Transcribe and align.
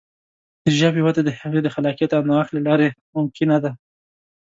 د 0.63 0.65
ژبې 0.79 1.01
وده 1.03 1.21
د 1.25 1.29
هغې 1.39 1.59
د 1.63 1.67
خلاقیت 1.75 2.11
او 2.13 2.21
نوښت 2.29 2.51
له 2.53 2.61
لارې 2.67 2.87
ممکنه 3.15 3.57
ده. 3.63 3.71